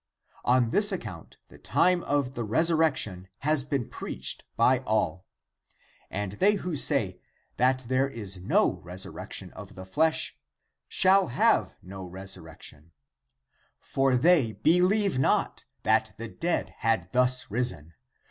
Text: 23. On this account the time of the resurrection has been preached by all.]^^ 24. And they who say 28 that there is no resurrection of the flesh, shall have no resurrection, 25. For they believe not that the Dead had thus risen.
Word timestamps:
23. 0.45 0.55
On 0.65 0.71
this 0.71 0.91
account 0.91 1.37
the 1.49 1.57
time 1.59 2.01
of 2.05 2.33
the 2.33 2.43
resurrection 2.43 3.27
has 3.41 3.63
been 3.63 3.87
preached 3.87 4.45
by 4.57 4.79
all.]^^ 4.79 5.21
24. 6.07 6.07
And 6.09 6.31
they 6.39 6.53
who 6.55 6.75
say 6.75 7.21
28 7.57 7.57
that 7.57 7.83
there 7.87 8.09
is 8.09 8.39
no 8.39 8.77
resurrection 8.79 9.51
of 9.53 9.75
the 9.75 9.85
flesh, 9.85 10.39
shall 10.87 11.27
have 11.27 11.77
no 11.83 12.07
resurrection, 12.07 12.93
25. 13.77 13.77
For 13.89 14.17
they 14.17 14.53
believe 14.53 15.19
not 15.19 15.65
that 15.83 16.13
the 16.17 16.27
Dead 16.29 16.73
had 16.79 17.11
thus 17.11 17.51
risen. 17.51 17.93